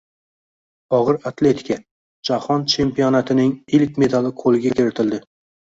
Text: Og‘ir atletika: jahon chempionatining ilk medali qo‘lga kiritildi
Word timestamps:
Og‘ir 0.99 1.19
atletika: 1.31 1.77
jahon 2.31 2.67
chempionatining 2.75 3.55
ilk 3.81 4.05
medali 4.07 4.35
qo‘lga 4.43 4.75
kiritildi 4.79 5.27